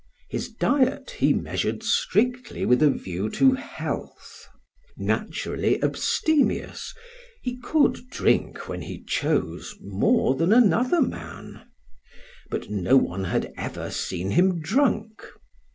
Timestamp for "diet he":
0.49-1.31